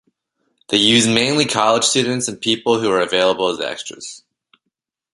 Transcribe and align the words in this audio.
They 0.69 0.77
used 0.77 1.07
mainly 1.11 1.45
college 1.45 1.83
students 1.83 2.27
and 2.27 2.41
people 2.41 2.79
who 2.81 2.89
were 2.89 3.01
available 3.01 3.49
as 3.49 3.59
extras. 3.59 4.23